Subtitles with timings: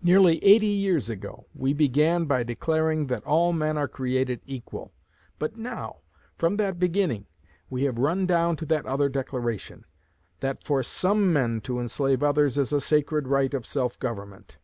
[0.00, 4.92] Nearly eighty years ago we began by declaring that all men are created equal;
[5.40, 6.02] but now
[6.38, 7.26] from that beginning
[7.68, 9.84] we have run down to that other declaration,
[10.38, 14.56] 'that for some men to enslave others is a sacred right of self government.'